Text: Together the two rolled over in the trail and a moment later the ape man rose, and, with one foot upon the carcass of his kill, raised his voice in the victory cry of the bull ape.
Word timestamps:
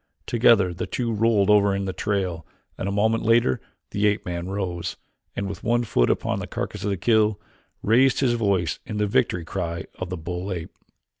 Together 0.25 0.73
the 0.73 0.87
two 0.87 1.13
rolled 1.13 1.51
over 1.51 1.75
in 1.75 1.85
the 1.85 1.93
trail 1.93 2.43
and 2.75 2.89
a 2.89 2.91
moment 2.91 3.21
later 3.23 3.61
the 3.91 4.07
ape 4.07 4.25
man 4.25 4.47
rose, 4.49 4.97
and, 5.35 5.47
with 5.47 5.63
one 5.63 5.83
foot 5.83 6.09
upon 6.09 6.39
the 6.39 6.47
carcass 6.47 6.83
of 6.83 6.89
his 6.89 6.99
kill, 6.99 7.39
raised 7.83 8.19
his 8.19 8.33
voice 8.33 8.79
in 8.83 8.97
the 8.97 9.05
victory 9.05 9.45
cry 9.45 9.85
of 9.99 10.09
the 10.09 10.17
bull 10.17 10.51
ape. 10.51 10.73